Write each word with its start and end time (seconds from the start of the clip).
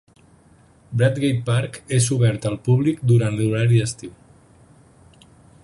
Bradgate 1.01 1.43
Park 1.49 1.77
és 1.97 2.07
obert 2.15 2.47
al 2.51 2.57
públic 2.69 3.05
durant 3.13 3.37
l'horari 3.41 3.83
d'estiu. 3.83 4.15